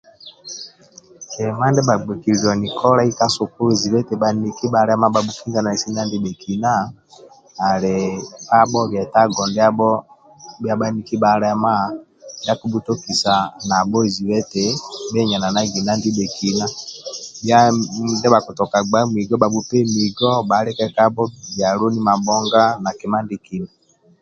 Kima 1.31 1.65
ndia 1.69 1.81
ndie 1.83 1.95
kigbokiliani 1.99 2.67
kolai 2.79 3.11
ka 3.17 3.25
sukulu 3.35 3.71
zibe 3.79 3.97
eti 4.01 4.15
bhaniki 4.21 4.65
bhalema 4.73 5.07
bhabhukinginanisi 5.13 5.89
na 5.95 6.01
ndibhekina 6.07 6.73
ali 7.69 7.95
pabho 8.49 8.79
bietago 8.91 9.41
ndiabho 9.47 9.89
bhia 10.61 10.79
bhaniki 10.79 11.15
bhalema 11.23 11.73
ndi 12.41 12.47
akibhutokisa 12.53 13.33
zibe 14.13 14.33
eti 14.43 14.65
nabho 14.69 15.09
bhaenyenagi 15.11 15.79
na 15.83 15.93
ndibhekina 15.97 16.65
tabhi 17.39 17.81
ndibha 18.11 18.29
bhakitoka 18.33 18.77
gba 18.87 18.99
muigo 19.09 19.35
bhabhupe 19.41 19.77
muigo 19.91 20.29
bhalike 20.49 20.85
kabho 20.95 21.23
byoloni 21.55 21.99
mabhonga 22.07 22.63
na 22.83 22.91
kima 22.99 23.17
ndie 23.23 23.39
kina 23.45 23.69